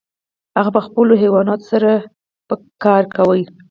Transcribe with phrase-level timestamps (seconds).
[0.57, 1.89] هغه به په خپلو حیواناتو سره
[2.47, 3.41] پکې کار کاوه.